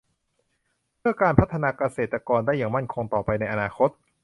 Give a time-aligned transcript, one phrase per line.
[0.99, 3.89] เพื่อการพัฒนาภาคเกษตรได้อย่างมั่นคงต่อไปในอนาคต